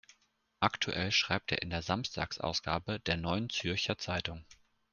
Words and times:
Aktuell 0.61 1.11
schreibt 1.11 1.51
er 1.51 1.61
in 1.61 1.69
der 1.69 1.83
Samstagsausgabe 1.83 2.99
der 3.01 3.17
"Neuen 3.17 3.51
Zürcher 3.51 3.99
Zeitung". 3.99 4.43